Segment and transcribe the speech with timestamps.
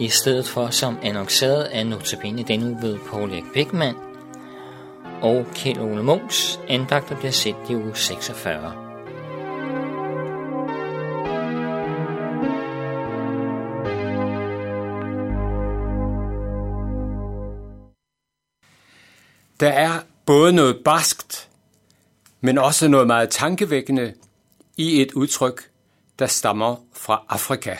[0.00, 3.94] i stedet for som annonceret af notabene denne uge ved Paul Erik Bækman
[5.22, 8.90] og Kjell Ole Munchs andagter bliver set i uge 46.
[19.60, 21.48] Der er både noget barskt,
[22.40, 24.14] men også noget meget tankevækkende
[24.76, 25.70] i et udtryk,
[26.18, 27.76] der stammer fra Afrika.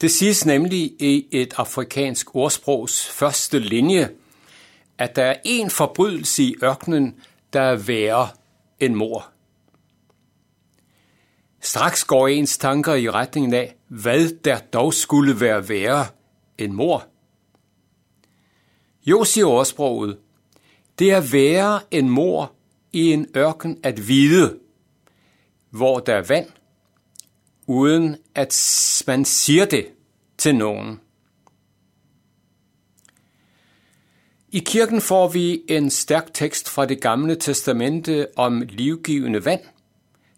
[0.00, 4.08] Det siges nemlig i et afrikansk ordsprogs første linje,
[4.98, 7.14] at der er en forbrydelse i ørkenen,
[7.52, 8.28] der er værre
[8.80, 9.30] end mor.
[11.60, 16.06] Straks går ens tanker i retningen af, hvad der dog skulle være værre
[16.58, 17.06] end mor.
[19.06, 20.18] Jo, siger ordsproget,
[20.98, 22.52] det er værre end mor
[22.92, 24.58] i en ørken at vide,
[25.70, 26.50] hvor der er vand,
[27.68, 29.86] uden at man siger det
[30.38, 31.00] til nogen.
[34.52, 39.60] I kirken får vi en stærk tekst fra det gamle testamente om livgivende vand,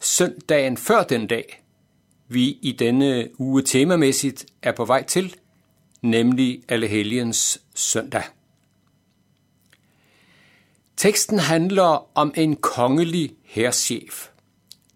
[0.00, 1.64] søndagen før den dag,
[2.28, 5.36] vi i denne uge temamæssigt er på vej til,
[6.02, 8.24] nemlig Allehelgens søndag.
[10.96, 14.28] Teksten handler om en kongelig herrchef,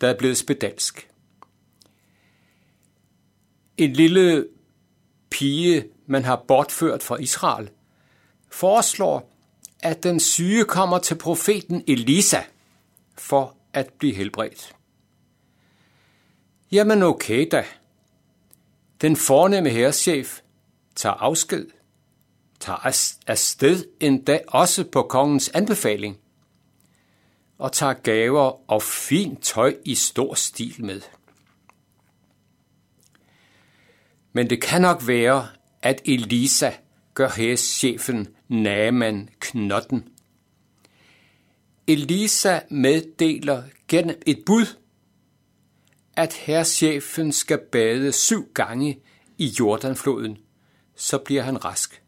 [0.01, 1.14] der er blevet spedalsk.
[3.77, 4.49] En lille
[5.31, 7.71] pige, man har bortført fra Israel,
[8.51, 9.31] foreslår,
[9.83, 12.43] at den syge kommer til profeten Elisa
[13.19, 14.75] for at blive helbredt.
[16.73, 17.65] Jamen okay da.
[19.01, 20.41] Den fornemme herreschef
[20.95, 21.67] tager afsked,
[22.61, 26.19] tager afsted endda også på kongens anbefaling,
[27.59, 31.01] og tager gaver og fint tøj i stor stil med.
[34.37, 35.49] Men det kan nok være,
[35.83, 36.71] at Elisa
[37.15, 40.09] gør hæschefen Naaman knotten.
[41.87, 44.67] Elisa meddeler gennem et bud,
[46.17, 49.01] at herrchefen skal bade syv gange
[49.39, 50.39] i Jordanfloden,
[50.97, 52.03] så bliver han rask.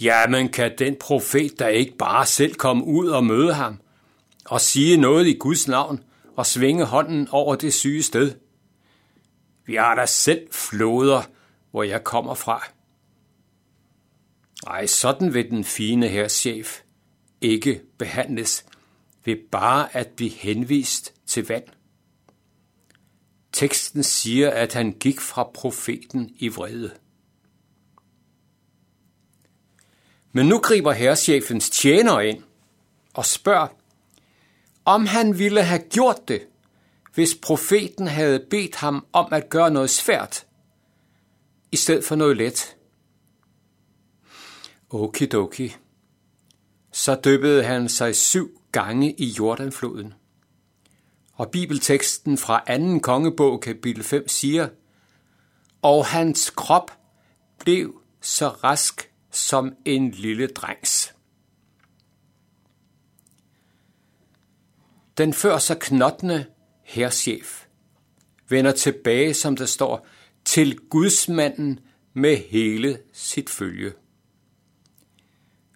[0.00, 3.80] Jamen kan den profet der ikke bare selv komme ud og møde ham,
[4.44, 6.00] og sige noget i Guds navn,
[6.36, 8.34] og svinge hånden over det syge sted?
[9.64, 11.22] Vi har da selv floder,
[11.70, 12.66] hvor jeg kommer fra.
[14.66, 16.80] Ej, sådan vil den fine her chef
[17.40, 18.64] ikke behandles
[19.24, 21.64] ved bare at blive henvist til vand.
[23.52, 26.96] Teksten siger, at han gik fra profeten i vrede.
[30.32, 32.42] Men nu griber herrechefens tjener ind
[33.14, 33.68] og spørger,
[34.84, 36.46] om han ville have gjort det,
[37.14, 40.46] hvis profeten havde bedt ham om at gøre noget svært,
[41.72, 42.76] i stedet for noget let.
[44.90, 45.76] Okidoki.
[46.92, 50.14] Så dyppede han sig syv gange i Jordanfloden.
[51.34, 52.98] Og bibelteksten fra 2.
[52.98, 54.68] kongebog kapitel 5 siger,
[55.82, 56.98] og hans krop
[57.58, 61.14] blev så rask som en lille drengs.
[65.18, 66.46] Den før så knottende
[66.92, 67.66] herrchef
[68.48, 70.06] vender tilbage, som der står,
[70.44, 71.80] til gudsmanden
[72.12, 73.92] med hele sit følge.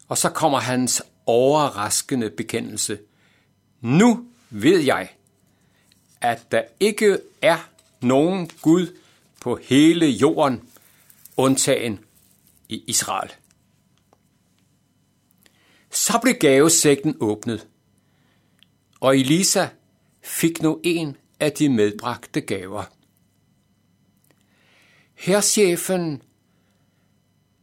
[0.09, 2.99] Og så kommer hans overraskende bekendelse.
[3.81, 5.09] Nu ved jeg,
[6.21, 8.97] at der ikke er nogen Gud
[9.41, 10.69] på hele jorden,
[11.37, 11.98] undtagen
[12.69, 13.31] i Israel.
[15.91, 17.66] Så blev gavesækken åbnet,
[19.00, 19.69] og Elisa
[20.26, 22.84] fik nu en af de medbragte gaver.
[25.14, 26.22] Herrchefen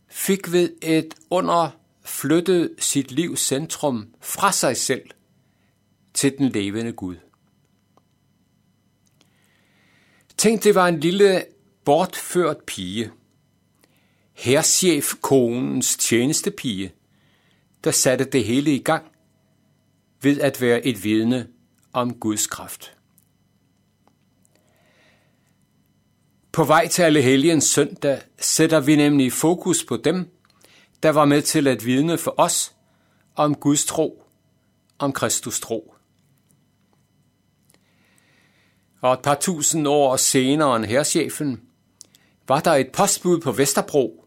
[0.08, 5.10] fik ved et under flyttet sit livs centrum fra sig selv
[6.14, 7.16] til den levende Gud.
[10.38, 11.46] Tænk, det var en lille
[11.86, 13.12] bortført pige,
[14.34, 16.94] herrchef konens tjenestepige,
[17.84, 19.12] der satte det hele i gang
[20.22, 21.48] ved at være et vidne
[21.94, 22.98] om Guds kraft.
[26.52, 30.30] På vej til alle helgens søndag sætter vi nemlig fokus på dem,
[31.04, 32.76] der var med til at vidne for os
[33.36, 34.24] om Guds tro,
[35.00, 35.94] om Kristus tro.
[39.02, 41.62] Og et par tusind år senere end herrchefen,
[42.48, 44.26] var der et postbud på Vesterbro,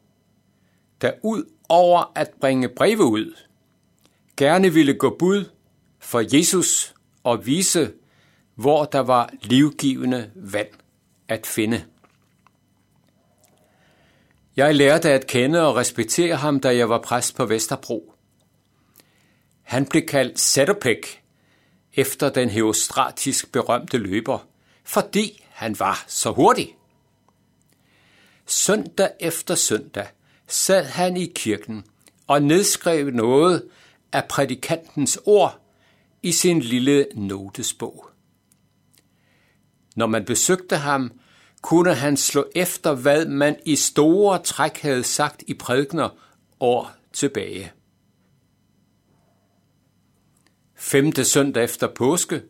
[1.01, 3.35] der ud over at bringe breve ud,
[4.37, 5.45] gerne ville gå bud
[5.99, 6.96] for Jesus
[7.27, 7.93] og vise,
[8.55, 10.69] hvor der var livgivende vand
[11.29, 11.85] at finde.
[14.57, 18.15] Jeg lærte at kende og respektere ham, da jeg var præst på Vesterbro.
[19.63, 21.23] Han blev kaldt Sætterpæk,
[21.95, 24.47] efter den heostratisk berømte løber,
[24.85, 26.77] fordi han var så hurtig.
[28.47, 30.07] Søndag efter søndag
[30.47, 31.85] sad han i kirken
[32.27, 33.69] og nedskrev noget
[34.13, 35.66] af prædikantens ord
[36.23, 38.11] i sin lille notesbog.
[39.97, 41.13] Når man besøgte ham,
[41.63, 46.09] kunne han slå efter, hvad man i store træk havde sagt i prædikner
[46.61, 47.73] år tilbage.
[50.75, 52.43] Femte søndag efter påske,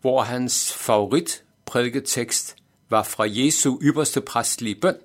[0.00, 2.56] hvor hans favorit prædiketekst
[2.90, 4.96] var fra Jesu ypperste præstlige bøn,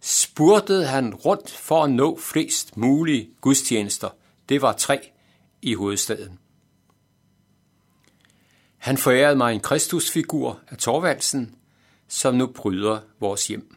[0.00, 4.08] spurtede han rundt for at nå flest mulige gudstjenester.
[4.48, 5.10] Det var tre
[5.62, 6.38] i hovedstaden.
[8.88, 11.54] Han forærede mig en kristusfigur af Torvaldsen,
[12.08, 13.76] som nu bryder vores hjem.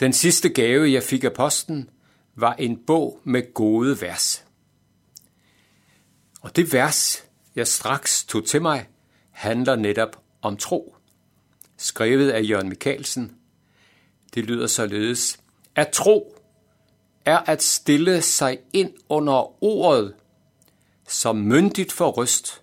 [0.00, 1.90] Den sidste gave, jeg fik af posten,
[2.34, 4.44] var en bog med gode vers.
[6.40, 7.24] Og det vers,
[7.56, 8.88] jeg straks tog til mig,
[9.30, 10.96] handler netop om tro.
[11.76, 13.36] Skrevet af Jørgen Mikkelsen.
[14.34, 15.40] Det lyder således.
[15.74, 16.38] At tro
[17.24, 20.14] er at stille sig ind under ordet,
[21.12, 22.62] som myndigt for røst,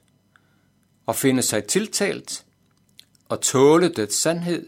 [1.05, 2.45] og finde sig tiltalt,
[3.29, 4.67] og tåle dets sandhed,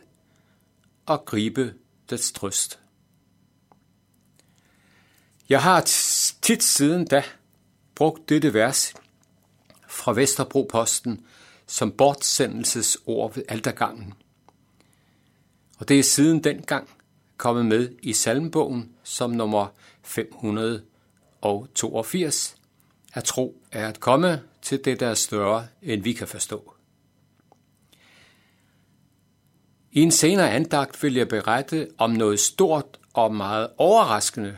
[1.06, 1.74] og gribe
[2.10, 2.80] dets trøst.
[5.50, 5.81] Jeg har
[6.42, 7.24] tit siden da
[7.95, 8.94] brugt dette vers
[9.88, 11.25] fra Vesterbro-posten
[11.68, 14.13] som bortsendelsesord ved altergangen.
[15.78, 16.89] Og det er siden dengang
[17.38, 19.68] kommet med i salmbogen som nummer
[20.01, 22.60] 582.
[23.13, 26.73] At tro er at komme til det, der er større, end vi kan forstå.
[29.91, 34.57] I en senere andagt vil jeg berette om noget stort og meget overraskende,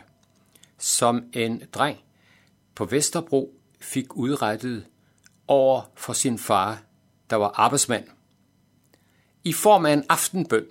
[0.78, 1.98] som en dreng
[2.76, 4.86] på Vesterbro fik udrettet
[5.48, 6.82] over for sin far,
[7.30, 8.08] der var arbejdsmand.
[9.44, 10.66] I form af en aftenbøn,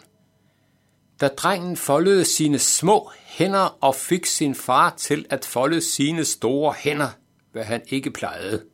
[1.21, 6.75] da drengen foldede sine små hænder og fik sin far til at folde sine store
[6.79, 7.09] hænder,
[7.53, 8.65] hvad han ikke plejede.